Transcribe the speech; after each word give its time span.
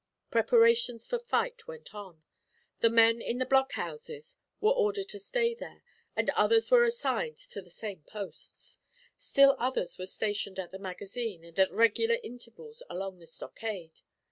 Preparations 0.31 1.05
for 1.05 1.19
fight 1.19 1.67
went 1.67 1.93
on. 1.93 2.23
The 2.79 2.89
men 2.89 3.21
in 3.21 3.37
the 3.37 3.45
blockhouses 3.45 4.35
were 4.59 4.71
ordered 4.71 5.09
to 5.09 5.19
stay 5.19 5.53
there, 5.53 5.83
and 6.15 6.31
others 6.31 6.71
were 6.71 6.83
assigned 6.83 7.37
to 7.37 7.61
the 7.61 7.69
same 7.69 8.01
posts. 8.01 8.79
Still 9.15 9.55
others 9.59 9.99
were 9.99 10.07
stationed 10.07 10.57
at 10.57 10.71
the 10.71 10.79
magazine 10.79 11.43
and 11.43 11.59
at 11.59 11.69
regular 11.69 12.17
intervals 12.23 12.81
along 12.89 13.19
the 13.19 13.27
stockade. 13.27 14.01